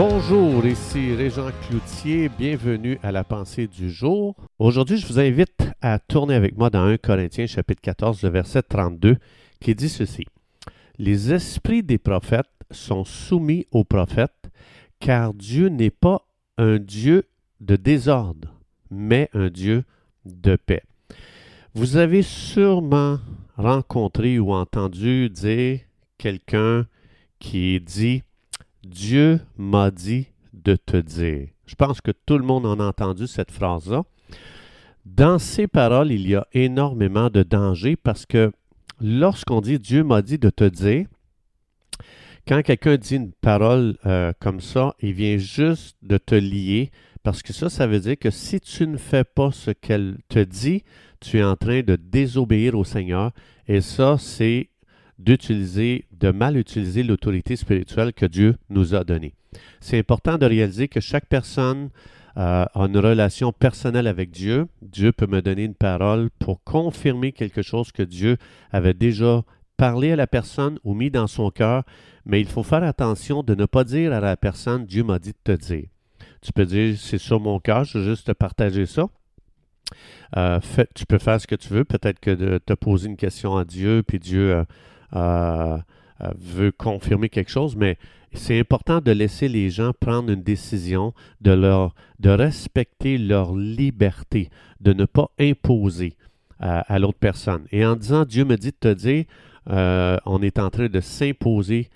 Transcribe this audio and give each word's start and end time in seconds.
Bonjour, 0.00 0.64
ici 0.64 1.12
Régent 1.12 1.50
Cloutier, 1.66 2.28
bienvenue 2.28 3.00
à 3.02 3.10
la 3.10 3.24
pensée 3.24 3.66
du 3.66 3.90
jour. 3.90 4.36
Aujourd'hui, 4.60 4.96
je 4.96 5.04
vous 5.08 5.18
invite 5.18 5.72
à 5.80 5.98
tourner 5.98 6.36
avec 6.36 6.56
moi 6.56 6.70
dans 6.70 6.84
1 6.84 6.98
Corinthiens 6.98 7.48
chapitre 7.48 7.80
14, 7.82 8.22
le 8.22 8.28
verset 8.28 8.62
32, 8.62 9.16
qui 9.60 9.74
dit 9.74 9.88
ceci. 9.88 10.24
Les 10.98 11.32
esprits 11.32 11.82
des 11.82 11.98
prophètes 11.98 12.46
sont 12.70 13.04
soumis 13.04 13.66
aux 13.72 13.82
prophètes, 13.82 14.48
car 15.00 15.34
Dieu 15.34 15.66
n'est 15.68 15.90
pas 15.90 16.28
un 16.58 16.78
Dieu 16.78 17.24
de 17.60 17.74
désordre, 17.74 18.54
mais 18.92 19.28
un 19.34 19.50
Dieu 19.50 19.82
de 20.24 20.54
paix. 20.54 20.84
Vous 21.74 21.96
avez 21.96 22.22
sûrement 22.22 23.18
rencontré 23.56 24.38
ou 24.38 24.52
entendu 24.52 25.28
dire 25.28 25.80
quelqu'un 26.18 26.86
qui 27.40 27.80
dit 27.80 28.22
Dieu 28.88 29.40
m'a 29.56 29.90
dit 29.90 30.28
de 30.54 30.76
te 30.76 30.96
dire. 30.96 31.48
Je 31.66 31.74
pense 31.74 32.00
que 32.00 32.10
tout 32.10 32.38
le 32.38 32.44
monde 32.44 32.66
en 32.66 32.80
a 32.80 32.86
entendu 32.86 33.26
cette 33.26 33.50
phrase-là. 33.50 34.04
Dans 35.04 35.38
ces 35.38 35.66
paroles, 35.66 36.10
il 36.10 36.26
y 36.28 36.34
a 36.34 36.46
énormément 36.52 37.30
de 37.30 37.42
danger 37.42 37.96
parce 37.96 38.26
que 38.26 38.50
lorsqu'on 39.00 39.60
dit 39.60 39.78
Dieu 39.78 40.04
m'a 40.04 40.22
dit 40.22 40.38
de 40.38 40.50
te 40.50 40.64
dire, 40.64 41.06
quand 42.46 42.62
quelqu'un 42.62 42.96
dit 42.96 43.16
une 43.16 43.32
parole 43.32 43.96
euh, 44.06 44.32
comme 44.40 44.60
ça, 44.60 44.94
il 45.00 45.12
vient 45.12 45.36
juste 45.36 45.96
de 46.02 46.16
te 46.16 46.34
lier 46.34 46.90
parce 47.22 47.42
que 47.42 47.52
ça, 47.52 47.68
ça 47.68 47.86
veut 47.86 48.00
dire 48.00 48.18
que 48.18 48.30
si 48.30 48.58
tu 48.58 48.86
ne 48.86 48.96
fais 48.96 49.24
pas 49.24 49.52
ce 49.52 49.70
qu'elle 49.70 50.16
te 50.28 50.38
dit, 50.38 50.82
tu 51.20 51.38
es 51.38 51.44
en 51.44 51.56
train 51.56 51.82
de 51.82 51.96
désobéir 51.96 52.74
au 52.74 52.84
Seigneur. 52.84 53.32
Et 53.66 53.82
ça, 53.82 54.16
c'est 54.18 54.70
d'utiliser, 55.18 56.06
de 56.12 56.30
mal 56.30 56.56
utiliser 56.56 57.02
l'autorité 57.02 57.56
spirituelle 57.56 58.12
que 58.12 58.26
Dieu 58.26 58.56
nous 58.70 58.94
a 58.94 59.04
donnée. 59.04 59.34
C'est 59.80 59.98
important 59.98 60.38
de 60.38 60.46
réaliser 60.46 60.88
que 60.88 61.00
chaque 61.00 61.26
personne 61.26 61.90
euh, 62.36 62.64
a 62.72 62.80
une 62.84 62.98
relation 62.98 63.52
personnelle 63.52 64.06
avec 64.06 64.30
Dieu. 64.30 64.68
Dieu 64.82 65.12
peut 65.12 65.26
me 65.26 65.42
donner 65.42 65.64
une 65.64 65.74
parole 65.74 66.30
pour 66.38 66.62
confirmer 66.62 67.32
quelque 67.32 67.62
chose 67.62 67.90
que 67.90 68.02
Dieu 68.02 68.36
avait 68.70 68.94
déjà 68.94 69.42
parlé 69.76 70.12
à 70.12 70.16
la 70.16 70.26
personne 70.26 70.78
ou 70.84 70.94
mis 70.94 71.10
dans 71.10 71.26
son 71.26 71.50
cœur, 71.50 71.84
mais 72.26 72.40
il 72.40 72.48
faut 72.48 72.62
faire 72.62 72.82
attention 72.82 73.42
de 73.42 73.54
ne 73.54 73.64
pas 73.64 73.84
dire 73.84 74.12
à 74.12 74.20
la 74.20 74.36
personne 74.36 74.86
Dieu 74.86 75.02
m'a 75.04 75.18
dit 75.18 75.32
de 75.32 75.54
te 75.54 75.60
dire. 75.60 75.86
Tu 76.42 76.52
peux 76.52 76.66
dire 76.66 76.96
c'est 76.98 77.18
sur 77.18 77.40
mon 77.40 77.58
cœur, 77.58 77.84
je 77.84 77.98
veux 77.98 78.04
juste 78.04 78.26
te 78.26 78.32
partager 78.32 78.86
ça. 78.86 79.08
Euh, 80.36 80.60
tu 80.94 81.06
peux 81.06 81.18
faire 81.18 81.40
ce 81.40 81.46
que 81.46 81.54
tu 81.54 81.68
veux, 81.70 81.84
peut-être 81.84 82.20
que 82.20 82.30
de 82.30 82.58
te 82.58 82.74
poser 82.74 83.08
une 83.08 83.16
question 83.16 83.56
à 83.56 83.64
Dieu, 83.64 84.02
puis 84.06 84.18
Dieu 84.18 84.52
euh, 84.52 84.64
veut 85.12 86.72
confirmer 86.76 87.28
quelque 87.28 87.50
chose, 87.50 87.76
mais 87.76 87.96
c'est 88.32 88.58
important 88.58 89.00
de 89.00 89.10
laisser 89.10 89.48
les 89.48 89.70
gens 89.70 89.92
prendre 89.98 90.30
une 90.30 90.42
décision, 90.42 91.14
de, 91.40 91.52
leur, 91.52 91.94
de 92.18 92.30
respecter 92.30 93.16
leur 93.16 93.54
liberté, 93.54 94.50
de 94.80 94.92
ne 94.92 95.06
pas 95.06 95.30
imposer 95.38 96.14
à, 96.60 96.98
l'autre 96.98 97.18
personne. 97.18 97.66
Et 97.72 97.86
en 97.86 97.96
disant 97.96 98.24
Dieu 98.24 98.44
me 98.44 98.56
dit 98.56 98.72
de 98.72 98.76
te 98.78 98.92
dire, 98.92 99.24
euh, 99.70 100.16
on 100.26 100.42
est 100.42 100.58
en 100.58 100.70
train 100.70 100.88
de 100.88 101.00
s'imposer 101.00 101.88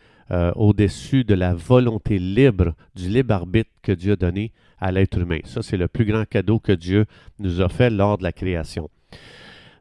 au-dessus 0.54 1.24
de 1.24 1.34
la 1.34 1.52
volonté 1.52 2.18
libre, 2.18 2.72
du 2.94 3.10
libre 3.10 3.34
arbitre 3.34 3.68
que 3.82 3.92
Dieu 3.92 4.12
a 4.12 4.16
donné 4.16 4.50
à 4.82 4.90
l'être 4.90 5.18
humain. 5.18 5.38
Ça, 5.44 5.62
c'est 5.62 5.76
le 5.76 5.86
plus 5.88 6.04
grand 6.04 6.24
cadeau 6.28 6.58
que 6.58 6.72
Dieu 6.72 7.06
nous 7.38 7.60
a 7.60 7.68
fait 7.68 7.88
lors 7.88 8.18
de 8.18 8.24
la 8.24 8.32
création. 8.32 8.90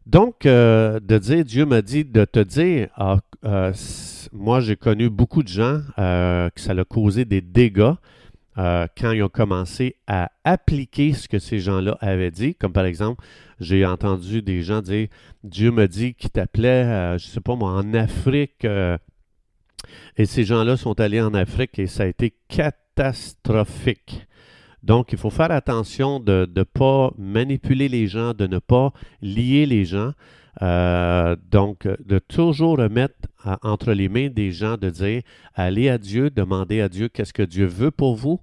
Donc, 0.05 0.45
euh, 0.45 0.99
de 0.99 1.17
dire, 1.17 1.45
Dieu 1.45 1.65
m'a 1.65 1.81
dit 1.81 2.05
de 2.05 2.25
te 2.25 2.39
dire, 2.39 2.89
ah, 2.95 3.19
euh, 3.45 3.71
moi 4.33 4.59
j'ai 4.59 4.75
connu 4.75 5.09
beaucoup 5.09 5.43
de 5.43 5.47
gens 5.47 5.81
euh, 5.99 6.49
que 6.49 6.59
ça 6.59 6.71
a 6.71 6.83
causé 6.83 7.25
des 7.25 7.41
dégâts 7.41 7.93
quand 8.55 9.11
ils 9.11 9.23
ont 9.23 9.29
commencé 9.29 9.95
à 10.05 10.29
appliquer 10.43 11.13
ce 11.13 11.27
que 11.27 11.39
ces 11.39 11.59
gens-là 11.59 11.97
avaient 11.99 12.29
dit. 12.29 12.53
Comme 12.53 12.73
par 12.73 12.85
exemple, 12.85 13.23
j'ai 13.59 13.85
entendu 13.87 14.43
des 14.43 14.61
gens 14.61 14.81
dire, 14.81 15.07
Dieu 15.43 15.71
m'a 15.71 15.87
dit 15.87 16.13
qu'il 16.13 16.29
t'appelait, 16.29 17.17
je 17.17 17.25
ne 17.25 17.31
sais 17.31 17.39
pas 17.39 17.55
moi, 17.55 17.71
en 17.71 17.93
Afrique. 17.95 18.67
et 20.17 20.25
ces 20.25 20.43
gens-là 20.43 20.77
sont 20.77 20.99
allés 20.99 21.21
en 21.21 21.33
Afrique 21.33 21.79
et 21.79 21.87
ça 21.87 22.03
a 22.03 22.05
été 22.07 22.35
catastrophique. 22.49 24.27
Donc, 24.83 25.11
il 25.11 25.17
faut 25.17 25.29
faire 25.29 25.51
attention 25.51 26.19
de 26.19 26.49
ne 26.55 26.63
pas 26.63 27.11
manipuler 27.17 27.87
les 27.87 28.07
gens, 28.07 28.33
de 28.33 28.47
ne 28.47 28.59
pas 28.59 28.93
lier 29.21 29.65
les 29.65 29.85
gens. 29.85 30.13
Euh, 30.61 31.35
donc, 31.51 31.87
de 31.87 32.19
toujours 32.19 32.77
remettre 32.77 33.15
entre 33.61 33.93
les 33.93 34.09
mains 34.09 34.29
des 34.29 34.51
gens, 34.51 34.77
de 34.77 34.89
dire, 34.89 35.21
allez 35.55 35.87
à 35.87 35.97
Dieu, 35.97 36.29
demandez 36.29 36.81
à 36.81 36.89
Dieu 36.89 37.09
qu'est-ce 37.09 37.33
que 37.33 37.43
Dieu 37.43 37.65
veut 37.65 37.91
pour 37.91 38.15
vous. 38.15 38.39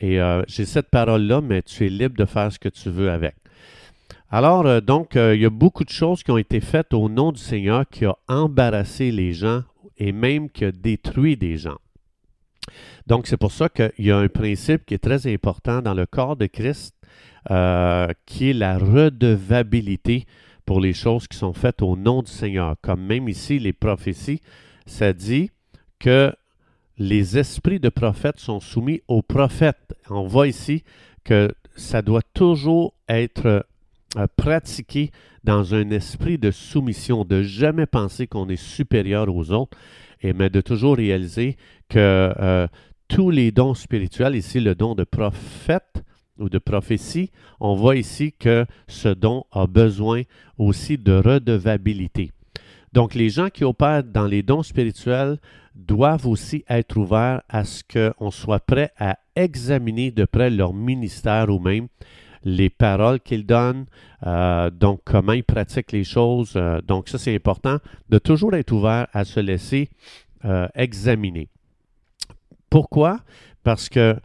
Et 0.00 0.20
euh, 0.20 0.42
j'ai 0.48 0.64
cette 0.64 0.90
parole-là, 0.90 1.40
mais 1.40 1.62
tu 1.62 1.86
es 1.86 1.88
libre 1.88 2.16
de 2.16 2.24
faire 2.24 2.50
ce 2.50 2.58
que 2.58 2.68
tu 2.68 2.90
veux 2.90 3.10
avec. 3.10 3.36
Alors, 4.30 4.66
euh, 4.66 4.80
donc, 4.80 5.12
il 5.14 5.40
y 5.40 5.44
a 5.44 5.50
beaucoup 5.50 5.84
de 5.84 5.90
choses 5.90 6.22
qui 6.22 6.30
ont 6.30 6.38
été 6.38 6.60
faites 6.60 6.92
au 6.94 7.08
nom 7.08 7.30
du 7.30 7.40
Seigneur 7.40 7.84
qui 7.88 8.06
ont 8.06 8.16
embarrassé 8.26 9.12
les 9.12 9.32
gens 9.32 9.62
et 9.98 10.12
même 10.12 10.50
qui 10.50 10.64
ont 10.64 10.72
détruit 10.74 11.36
des 11.36 11.56
gens. 11.56 11.78
Donc, 13.06 13.26
c'est 13.26 13.36
pour 13.36 13.52
ça 13.52 13.68
qu'il 13.68 13.92
y 13.98 14.10
a 14.10 14.16
un 14.16 14.28
principe 14.28 14.86
qui 14.86 14.94
est 14.94 14.98
très 14.98 15.26
important 15.32 15.82
dans 15.82 15.94
le 15.94 16.06
corps 16.06 16.36
de 16.36 16.46
Christ, 16.46 16.94
euh, 17.50 18.08
qui 18.24 18.50
est 18.50 18.54
la 18.54 18.78
redevabilité 18.78 20.26
pour 20.64 20.80
les 20.80 20.94
choses 20.94 21.28
qui 21.28 21.36
sont 21.36 21.52
faites 21.52 21.82
au 21.82 21.96
nom 21.96 22.22
du 22.22 22.30
Seigneur. 22.30 22.76
Comme 22.80 23.02
même 23.02 23.28
ici, 23.28 23.58
les 23.58 23.74
prophéties, 23.74 24.40
ça 24.86 25.12
dit 25.12 25.50
que 25.98 26.32
les 26.96 27.38
esprits 27.38 27.80
de 27.80 27.88
prophètes 27.88 28.38
sont 28.38 28.60
soumis 28.60 29.02
aux 29.08 29.22
prophètes. 29.22 29.94
On 30.08 30.26
voit 30.26 30.48
ici 30.48 30.84
que 31.24 31.52
ça 31.76 32.02
doit 32.02 32.22
toujours 32.22 32.94
être 33.08 33.66
euh, 34.16 34.26
pratiqué 34.36 35.10
dans 35.42 35.74
un 35.74 35.90
esprit 35.90 36.38
de 36.38 36.50
soumission, 36.50 37.24
de 37.24 37.42
jamais 37.42 37.86
penser 37.86 38.26
qu'on 38.26 38.48
est 38.48 38.56
supérieur 38.56 39.34
aux 39.34 39.50
autres, 39.50 39.76
et 40.22 40.32
mais 40.32 40.48
de 40.48 40.60
toujours 40.60 40.96
réaliser 40.96 41.56
que 41.88 42.32
euh, 42.38 42.66
tous 43.08 43.30
les 43.30 43.50
dons 43.50 43.74
spirituels, 43.74 44.36
ici 44.36 44.60
le 44.60 44.74
don 44.74 44.94
de 44.94 45.04
prophète 45.04 46.02
ou 46.38 46.48
de 46.48 46.58
prophétie, 46.58 47.30
on 47.60 47.74
voit 47.74 47.96
ici 47.96 48.32
que 48.32 48.66
ce 48.88 49.08
don 49.08 49.44
a 49.52 49.66
besoin 49.66 50.22
aussi 50.58 50.98
de 50.98 51.12
redevabilité. 51.12 52.32
Donc 52.92 53.14
les 53.14 53.28
gens 53.28 53.50
qui 53.50 53.64
opèrent 53.64 54.04
dans 54.04 54.26
les 54.26 54.42
dons 54.42 54.62
spirituels 54.62 55.38
doivent 55.74 56.26
aussi 56.26 56.64
être 56.68 56.96
ouverts 56.96 57.42
à 57.48 57.64
ce 57.64 57.82
qu'on 57.82 58.30
soit 58.30 58.60
prêt 58.60 58.92
à 58.98 59.18
examiner 59.34 60.10
de 60.10 60.24
près 60.24 60.50
leur 60.50 60.72
ministère 60.72 61.48
ou 61.48 61.58
même 61.58 61.88
les 62.44 62.70
paroles 62.70 63.20
qu'ils 63.20 63.46
donnent, 63.46 63.86
euh, 64.26 64.70
donc 64.70 65.00
comment 65.04 65.32
ils 65.32 65.44
pratiquent 65.44 65.92
les 65.92 66.04
choses. 66.04 66.52
Euh, 66.56 66.80
donc 66.82 67.08
ça, 67.08 67.18
c'est 67.18 67.34
important 67.34 67.78
de 68.10 68.18
toujours 68.18 68.54
être 68.54 68.70
ouvert 68.72 69.08
à 69.12 69.24
se 69.24 69.40
laisser 69.40 69.88
euh, 70.44 70.68
examiner. 70.74 71.48
Pourquoi? 72.74 73.20
Parce 73.62 73.88
que 73.88 74.16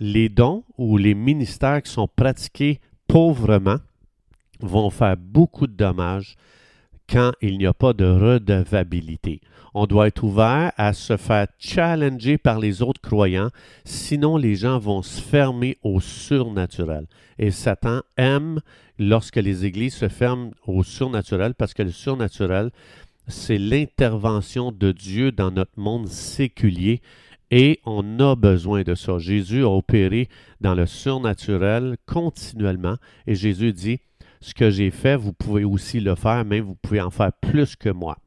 les 0.00 0.30
dons 0.30 0.64
ou 0.78 0.96
les 0.96 1.12
ministères 1.12 1.82
qui 1.82 1.92
sont 1.92 2.08
pratiqués 2.08 2.80
pauvrement 3.06 3.76
vont 4.60 4.88
faire 4.88 5.18
beaucoup 5.18 5.66
de 5.66 5.74
dommages 5.74 6.36
quand 7.10 7.32
il 7.42 7.58
n'y 7.58 7.66
a 7.66 7.74
pas 7.74 7.92
de 7.92 8.06
redevabilité. 8.06 9.42
On 9.74 9.84
doit 9.84 10.06
être 10.06 10.24
ouvert 10.24 10.72
à 10.78 10.94
se 10.94 11.18
faire 11.18 11.46
challenger 11.58 12.38
par 12.38 12.58
les 12.58 12.80
autres 12.80 13.02
croyants, 13.02 13.50
sinon 13.84 14.38
les 14.38 14.54
gens 14.54 14.78
vont 14.78 15.02
se 15.02 15.20
fermer 15.20 15.76
au 15.82 16.00
surnaturel. 16.00 17.06
Et 17.38 17.50
Satan 17.50 18.00
aime 18.16 18.60
lorsque 18.98 19.36
les 19.36 19.66
églises 19.66 19.94
se 19.94 20.08
ferment 20.08 20.52
au 20.66 20.82
surnaturel 20.82 21.52
parce 21.54 21.74
que 21.74 21.82
le 21.82 21.92
surnaturel, 21.92 22.70
c'est 23.26 23.58
l'intervention 23.58 24.72
de 24.72 24.90
Dieu 24.90 25.32
dans 25.32 25.50
notre 25.50 25.78
monde 25.78 26.08
séculier 26.08 27.02
et 27.50 27.80
on 27.84 28.20
a 28.20 28.36
besoin 28.36 28.82
de 28.82 28.94
ça. 28.94 29.18
Jésus 29.18 29.62
a 29.62 29.70
opéré 29.70 30.28
dans 30.60 30.74
le 30.74 30.86
surnaturel 30.86 31.96
continuellement 32.06 32.96
et 33.26 33.34
Jésus 33.34 33.72
dit, 33.72 34.00
ce 34.40 34.54
que 34.54 34.70
j'ai 34.70 34.90
fait, 34.90 35.16
vous 35.16 35.32
pouvez 35.32 35.64
aussi 35.64 36.00
le 36.00 36.14
faire, 36.14 36.44
mais 36.44 36.60
vous 36.60 36.74
pouvez 36.74 37.00
en 37.00 37.10
faire 37.10 37.32
plus 37.32 37.74
que 37.76 37.88
moi. 37.88 38.18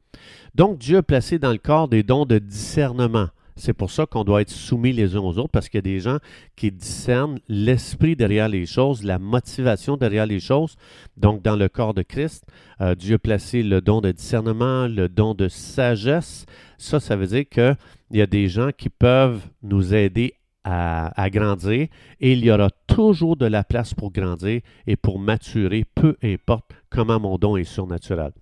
Donc 0.54 0.78
Dieu 0.78 0.98
a 0.98 1.02
placé 1.02 1.38
dans 1.38 1.52
le 1.52 1.58
corps 1.58 1.88
des 1.88 2.02
dons 2.02 2.26
de 2.26 2.38
discernement. 2.38 3.28
C'est 3.56 3.72
pour 3.72 3.90
ça 3.90 4.06
qu'on 4.06 4.24
doit 4.24 4.42
être 4.42 4.50
soumis 4.50 4.92
les 4.92 5.16
uns 5.16 5.20
aux 5.20 5.38
autres, 5.38 5.50
parce 5.50 5.68
qu'il 5.68 5.78
y 5.78 5.80
a 5.80 5.82
des 5.82 6.00
gens 6.00 6.18
qui 6.56 6.70
discernent 6.70 7.38
l'esprit 7.48 8.16
derrière 8.16 8.48
les 8.48 8.66
choses, 8.66 9.04
la 9.04 9.18
motivation 9.18 9.96
derrière 9.96 10.26
les 10.26 10.40
choses. 10.40 10.76
Donc, 11.16 11.42
dans 11.42 11.56
le 11.56 11.68
corps 11.68 11.94
de 11.94 12.02
Christ, 12.02 12.44
euh, 12.80 12.94
Dieu 12.94 13.16
a 13.16 13.18
placé 13.18 13.62
le 13.62 13.80
don 13.80 14.00
de 14.00 14.12
discernement, 14.12 14.86
le 14.86 15.08
don 15.08 15.34
de 15.34 15.48
sagesse. 15.48 16.46
Ça, 16.78 17.00
ça 17.00 17.16
veut 17.16 17.26
dire 17.26 17.48
qu'il 17.48 17.76
y 18.12 18.22
a 18.22 18.26
des 18.26 18.48
gens 18.48 18.70
qui 18.76 18.88
peuvent 18.88 19.46
nous 19.62 19.94
aider 19.94 20.34
à, 20.64 21.20
à, 21.20 21.28
grandir 21.28 21.88
et 22.20 22.32
il 22.32 22.44
y 22.44 22.50
aura 22.50 22.70
toujours 22.86 23.36
de 23.36 23.46
la 23.46 23.64
place 23.64 23.94
pour 23.94 24.12
grandir 24.12 24.60
et 24.86 24.96
pour 24.96 25.18
maturer, 25.18 25.84
peu 25.94 26.16
importe 26.22 26.70
comment 26.88 27.18
mon 27.18 27.36
don 27.36 27.56
est 27.56 27.64
surnaturel. 27.64 28.32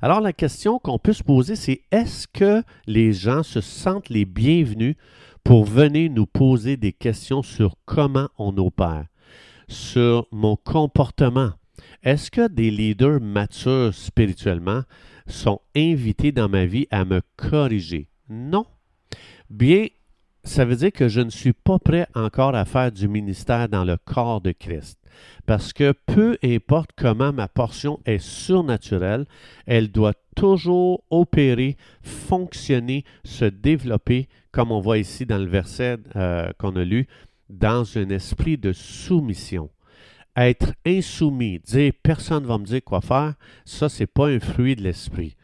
Alors 0.00 0.20
la 0.20 0.32
question 0.32 0.78
qu'on 0.78 0.98
peut 0.98 1.12
se 1.12 1.22
poser, 1.22 1.56
c'est 1.56 1.82
est-ce 1.90 2.26
que 2.28 2.62
les 2.86 3.12
gens 3.12 3.42
se 3.42 3.60
sentent 3.60 4.08
les 4.08 4.24
bienvenus 4.24 4.96
pour 5.44 5.64
venir 5.64 6.10
nous 6.10 6.26
poser 6.26 6.76
des 6.76 6.92
questions 6.92 7.42
sur 7.42 7.76
comment 7.84 8.28
on 8.38 8.56
opère, 8.58 9.06
sur 9.68 10.26
mon 10.32 10.56
comportement? 10.56 11.52
Est-ce 12.02 12.30
que 12.30 12.48
des 12.48 12.70
leaders 12.70 13.20
matures 13.20 13.94
spirituellement 13.94 14.82
sont 15.26 15.60
invités 15.74 16.32
dans 16.32 16.48
ma 16.48 16.66
vie 16.66 16.86
à 16.90 17.04
me 17.04 17.20
corriger? 17.36 18.08
Non. 18.28 18.66
Bien, 19.50 19.86
ça 20.46 20.64
veut 20.64 20.76
dire 20.76 20.92
que 20.92 21.08
je 21.08 21.20
ne 21.20 21.30
suis 21.30 21.52
pas 21.52 21.78
prêt 21.78 22.06
encore 22.14 22.54
à 22.54 22.64
faire 22.64 22.92
du 22.92 23.08
ministère 23.08 23.68
dans 23.68 23.84
le 23.84 23.96
corps 23.96 24.40
de 24.40 24.52
Christ. 24.52 24.98
Parce 25.44 25.72
que 25.72 25.92
peu 25.92 26.38
importe 26.42 26.90
comment 26.96 27.32
ma 27.32 27.48
portion 27.48 27.98
est 28.06 28.18
surnaturelle, 28.18 29.26
elle 29.66 29.90
doit 29.90 30.14
toujours 30.36 31.02
opérer, 31.10 31.76
fonctionner, 32.02 33.04
se 33.24 33.44
développer, 33.44 34.28
comme 34.52 34.70
on 34.70 34.80
voit 34.80 34.98
ici 34.98 35.26
dans 35.26 35.38
le 35.38 35.46
verset 35.46 35.98
euh, 36.14 36.50
qu'on 36.58 36.76
a 36.76 36.84
lu, 36.84 37.08
dans 37.50 37.98
un 37.98 38.08
esprit 38.10 38.56
de 38.56 38.72
soumission. 38.72 39.70
Être 40.36 40.74
insoumis, 40.86 41.60
dire 41.60 41.92
personne 42.02 42.42
ne 42.42 42.48
va 42.48 42.58
me 42.58 42.64
dire 42.64 42.84
quoi 42.84 43.00
faire, 43.00 43.34
ça, 43.64 43.88
ce 43.88 44.02
n'est 44.02 44.06
pas 44.06 44.28
un 44.28 44.38
fruit 44.38 44.76
de 44.76 44.82
l'esprit 44.82 45.34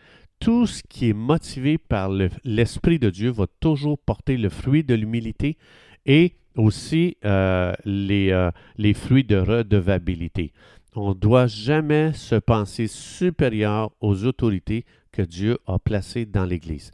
tout 0.43 0.67
ce 0.67 0.83
qui 0.83 1.09
est 1.09 1.13
motivé 1.13 1.79
par 1.79 2.11
l'Esprit 2.43 2.99
de 2.99 3.11
Dieu 3.11 3.31
va 3.31 3.47
toujours 3.61 3.97
porter 3.97 4.37
le 4.37 4.49
fruit 4.49 4.83
de 4.83 4.93
l'humilité 4.93 5.57
et 6.05 6.35
aussi 6.57 7.17
euh, 7.25 7.73
les, 7.85 8.33
euh, 8.33 8.51
les, 8.77 8.93
fruits 8.93 9.23
de 9.23 9.37
redevabilité. 9.37 10.53
On 10.97 11.11
ne 11.11 11.15
doit 11.15 11.47
jamais 11.47 12.13
se 12.13 12.35
penser 12.35 12.89
supérieur 12.89 13.93
aux 14.01 14.25
autorités 14.25 14.85
que 15.13 15.23
Dieu 15.23 15.59
a 15.69 15.79
placées 15.79 16.27
dans 16.27 16.45
l'Église. 16.45 16.91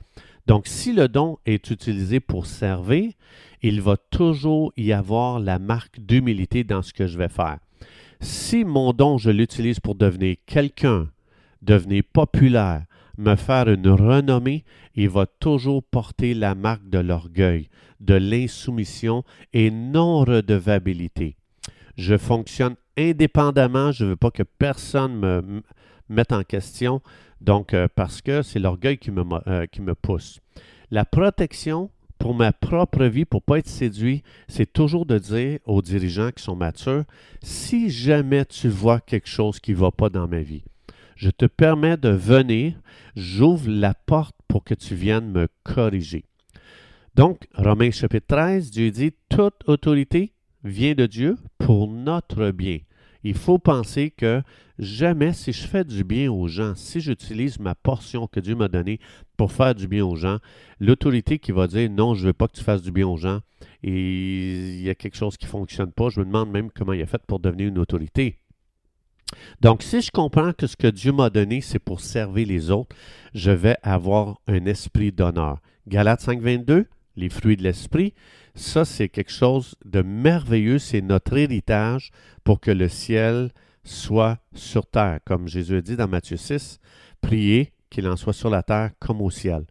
Donc, 0.46 0.66
si 0.66 0.92
le 0.92 1.08
don 1.08 1.38
est 1.46 1.70
utilisé 1.70 2.20
pour 2.20 2.44
servir, 2.44 3.10
il 3.62 3.80
va 3.80 3.96
toujours 3.96 4.74
y 4.76 4.92
avoir 4.92 5.40
la 5.40 5.58
marque 5.58 6.00
d'humilité 6.00 6.64
dans 6.64 6.82
ce 6.82 6.92
que 6.92 7.06
je 7.06 7.16
vais 7.16 7.30
faire. 7.30 7.60
Si 8.20 8.64
mon 8.64 8.92
don, 8.92 9.16
je 9.16 9.30
l'utilise 9.30 9.80
pour 9.80 9.94
devenir 9.94 10.36
quelqu'un, 10.44 11.08
devenir 11.62 12.02
populaire, 12.12 12.84
me 13.18 13.36
faire 13.36 13.68
une 13.68 13.88
renommée, 13.88 14.64
il 14.94 15.08
va 15.08 15.26
toujours 15.26 15.82
porter 15.82 16.34
la 16.34 16.54
marque 16.54 16.88
de 16.88 16.98
l'orgueil, 16.98 17.68
de 18.00 18.14
l'insoumission 18.14 19.24
et 19.52 19.70
non-redevabilité. 19.70 21.36
Je 21.96 22.16
fonctionne 22.16 22.76
indépendamment, 22.96 23.92
je 23.92 24.04
ne 24.04 24.10
veux 24.10 24.16
pas 24.16 24.30
que 24.30 24.44
personne 24.44 25.18
me 25.18 25.62
mette 26.08 26.32
en 26.32 26.44
question, 26.44 27.02
donc 27.40 27.74
euh, 27.74 27.88
parce 27.94 28.22
que 28.22 28.42
c'est 28.42 28.58
l'orgueil 28.58 28.98
qui 28.98 29.10
euh, 29.46 29.66
qui 29.66 29.82
me 29.82 29.94
pousse. 29.94 30.40
La 30.90 31.04
protection 31.04 31.90
pour 32.18 32.34
ma 32.34 32.52
propre 32.52 33.04
vie, 33.04 33.24
pour 33.24 33.40
ne 33.40 33.44
pas 33.44 33.58
être 33.58 33.68
séduit, 33.68 34.22
c'est 34.48 34.72
toujours 34.72 35.06
de 35.06 35.18
dire 35.18 35.58
aux 35.64 35.82
dirigeants 35.82 36.30
qui 36.30 36.42
sont 36.42 36.56
matures, 36.56 37.04
si 37.42 37.90
jamais 37.90 38.44
tu 38.44 38.68
vois 38.68 39.00
quelque 39.00 39.28
chose 39.28 39.60
qui 39.60 39.72
ne 39.72 39.76
va 39.76 39.90
pas 39.90 40.08
dans 40.08 40.26
ma 40.26 40.40
vie, 40.40 40.64
je 41.18 41.30
te 41.30 41.46
permets 41.46 41.96
de 41.96 42.10
venir, 42.10 42.74
j'ouvre 43.16 43.68
la 43.68 43.92
porte 43.92 44.36
pour 44.46 44.62
que 44.62 44.74
tu 44.74 44.94
viennes 44.94 45.32
me 45.32 45.48
corriger. 45.64 46.24
Donc, 47.16 47.48
Romains 47.54 47.90
chapitre 47.90 48.28
13, 48.28 48.70
Dieu 48.70 48.92
dit, 48.92 49.12
toute 49.28 49.68
autorité 49.68 50.32
vient 50.62 50.94
de 50.94 51.06
Dieu 51.06 51.36
pour 51.58 51.88
notre 51.88 52.52
bien. 52.52 52.78
Il 53.24 53.34
faut 53.34 53.58
penser 53.58 54.12
que 54.12 54.42
jamais 54.78 55.32
si 55.32 55.52
je 55.52 55.66
fais 55.66 55.82
du 55.82 56.04
bien 56.04 56.30
aux 56.30 56.46
gens, 56.46 56.76
si 56.76 57.00
j'utilise 57.00 57.58
ma 57.58 57.74
portion 57.74 58.28
que 58.28 58.38
Dieu 58.38 58.54
m'a 58.54 58.68
donnée 58.68 59.00
pour 59.36 59.50
faire 59.50 59.74
du 59.74 59.88
bien 59.88 60.06
aux 60.06 60.14
gens, 60.14 60.38
l'autorité 60.78 61.40
qui 61.40 61.50
va 61.50 61.66
dire 61.66 61.90
non, 61.90 62.14
je 62.14 62.22
ne 62.22 62.26
veux 62.28 62.32
pas 62.32 62.46
que 62.46 62.56
tu 62.56 62.62
fasses 62.62 62.82
du 62.82 62.92
bien 62.92 63.08
aux 63.08 63.16
gens, 63.16 63.40
il 63.82 64.80
y 64.80 64.88
a 64.88 64.94
quelque 64.94 65.16
chose 65.16 65.36
qui 65.36 65.46
ne 65.46 65.50
fonctionne 65.50 65.90
pas, 65.90 66.10
je 66.10 66.20
me 66.20 66.26
demande 66.26 66.52
même 66.52 66.70
comment 66.70 66.92
il 66.92 67.02
a 67.02 67.06
fait 67.06 67.22
pour 67.26 67.40
devenir 67.40 67.66
une 67.66 67.78
autorité. 67.78 68.38
Donc, 69.60 69.82
si 69.82 70.00
je 70.00 70.10
comprends 70.10 70.52
que 70.52 70.66
ce 70.66 70.76
que 70.76 70.86
Dieu 70.86 71.12
m'a 71.12 71.30
donné, 71.30 71.60
c'est 71.60 71.78
pour 71.78 72.00
servir 72.00 72.46
les 72.46 72.70
autres, 72.70 72.94
je 73.34 73.50
vais 73.50 73.76
avoir 73.82 74.40
un 74.46 74.66
esprit 74.66 75.12
d'honneur. 75.12 75.58
Galates 75.86 76.20
5, 76.20 76.40
22, 76.40 76.86
les 77.16 77.28
fruits 77.28 77.56
de 77.56 77.62
l'esprit, 77.62 78.14
ça, 78.54 78.84
c'est 78.84 79.08
quelque 79.08 79.32
chose 79.32 79.76
de 79.84 80.02
merveilleux. 80.02 80.78
C'est 80.78 81.00
notre 81.00 81.36
héritage 81.36 82.10
pour 82.44 82.60
que 82.60 82.70
le 82.70 82.88
ciel 82.88 83.50
soit 83.84 84.38
sur 84.54 84.86
terre. 84.86 85.20
Comme 85.24 85.48
Jésus 85.48 85.80
dit 85.82 85.96
dans 85.96 86.08
Matthieu 86.08 86.36
6, 86.36 86.78
priez 87.20 87.72
qu'il 87.90 88.08
en 88.08 88.16
soit 88.16 88.32
sur 88.32 88.50
la 88.50 88.62
terre 88.62 88.90
comme 88.98 89.20
au 89.22 89.30
ciel. 89.30 89.64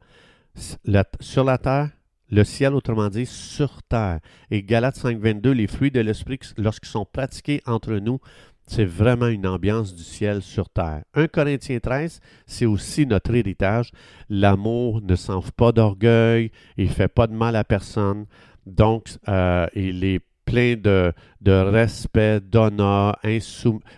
sur 1.20 1.44
la 1.44 1.58
terre, 1.58 1.90
le 2.30 2.44
ciel, 2.44 2.74
autrement 2.74 3.10
dit, 3.10 3.26
sur 3.26 3.84
terre. 3.84 4.20
Et 4.52 4.64
Galates 4.64 4.98
5, 4.98 5.18
22, 5.18 5.52
les 5.52 5.68
fruits 5.68 5.92
de 5.92 6.02
l'esprit, 6.02 6.40
lorsqu'ils 6.58 6.90
sont 6.90 7.06
pratiqués 7.06 7.62
entre 7.66 7.96
nous, 7.96 8.20
c'est 8.68 8.86
vraiment 8.86 9.28
une 9.28 9.48
ambiance 9.48 9.96
du 9.96 10.04
ciel 10.04 10.42
sur 10.42 10.70
terre. 10.70 11.04
1 11.14 11.28
Corinthiens 11.28 11.80
13, 11.80 12.20
c'est 12.46 12.66
aussi 12.66 13.06
notre 13.06 13.34
héritage. 13.34 13.92
L'amour 14.30 15.02
ne 15.02 15.16
s'enfle 15.16 15.52
pas 15.54 15.72
d'orgueil, 15.72 16.52
il 16.76 16.88
ne 16.88 16.92
fait 16.92 17.08
pas 17.08 17.28
de 17.28 17.34
mal 17.34 17.56
à 17.56 17.64
personne. 17.64 18.26
Donc, 18.66 19.08
euh, 19.30 19.68
il 19.74 20.04
est 20.04 20.20
plein 20.44 20.76
de, 20.76 21.14
respect, 21.46 22.42
d'honneur, 22.42 23.18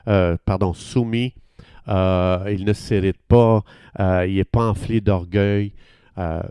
euh, 0.07 0.37
pardon, 0.45 0.73
soumis. 0.73 1.33
Euh, 1.87 2.45
il 2.51 2.63
ne 2.63 2.73
s'hérite 2.73 3.21
pas, 3.27 3.63
il 3.97 4.35
n'est 4.35 4.43
pas 4.43 4.69
enflé 4.69 5.01
d'orgueil. 5.01 5.73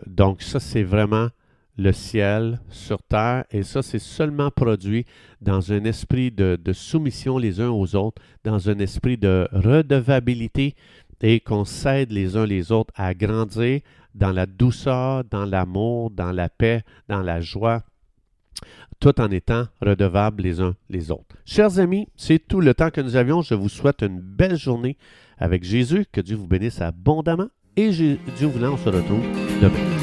donc, 0.05 0.41
ça, 0.41 0.59
c'est 0.59 0.83
vraiment 0.83 1.29
le 1.79 1.93
ciel 1.93 2.59
sur 2.69 3.01
terre, 3.01 3.45
et 3.51 3.63
ça, 3.63 3.81
c'est 3.81 3.99
seulement 3.99 4.51
produit 4.51 5.05
dans 5.41 5.71
un 5.71 5.85
esprit 5.85 6.29
de, 6.29 6.59
soumission 6.73 7.37
les 7.37 7.61
uns 7.61 7.69
aux 7.69 7.95
autres, 7.95 8.21
dans 8.43 8.69
un 8.69 8.79
esprit 8.79 9.17
de 9.17 9.47
redevabilité, 9.51 10.75
et 11.21 11.39
qu'on 11.39 11.65
s'aide 11.65 12.11
les 12.11 12.35
uns 12.35 12.45
les 12.45 12.71
autres 12.71 12.93
à 12.95 13.13
grandir 13.13 13.81
dans 14.13 14.31
la 14.31 14.45
douceur, 14.45 15.23
dans 15.23 15.45
l'amour, 15.45 16.11
dans 16.11 16.31
la 16.31 16.49
paix, 16.49 16.83
dans 17.07 17.21
la 17.21 17.39
joie, 17.39 17.83
tout 18.99 19.19
en 19.21 19.31
étant 19.31 19.65
redevables 19.81 20.43
les 20.43 20.59
uns 20.59 20.75
les 20.89 21.11
autres. 21.11 21.35
Chers 21.45 21.79
amis, 21.79 22.07
c'est 22.17 22.45
tout 22.45 22.59
le 22.59 22.73
temps 22.73 22.89
que 22.89 23.01
nous 23.01 23.15
avions. 23.15 23.41
Je 23.41 23.53
vous 23.53 23.69
souhaite 23.69 24.01
une 24.01 24.19
belle 24.19 24.57
journée 24.57 24.97
avec 25.37 25.63
Jésus. 25.63 26.05
Que 26.11 26.19
Dieu 26.19 26.35
vous 26.35 26.47
bénisse 26.47 26.81
abondamment. 26.81 27.47
Et 27.77 27.89
Dieu 27.91 28.47
voulant, 28.47 28.73
on 28.73 28.77
se 28.77 28.89
retrouve 28.89 29.23
demain. 29.61 29.98